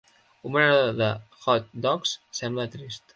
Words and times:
Un 0.49 0.55
venedor 0.55 0.95
de 1.01 1.09
hot 1.45 1.67
dogs 1.87 2.15
sembla 2.41 2.67
trist 2.77 3.07